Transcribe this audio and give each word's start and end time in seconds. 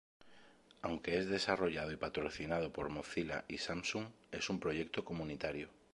Aunque 0.81 1.19
es 1.19 1.27
desarrollado 1.27 1.91
y 1.91 1.95
patrocinado 1.95 2.73
por 2.73 2.89
Mozilla 2.89 3.45
y 3.47 3.59
Samsung, 3.59 4.07
es 4.31 4.49
un 4.49 4.59
proyecto 4.59 5.05
comunitario. 5.05 5.69